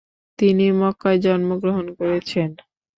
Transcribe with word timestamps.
তিনি 0.39 0.65
মক্কায় 0.79 1.19
জন্মগ্রহণ 1.25 1.85
করেছেন। 1.97 2.49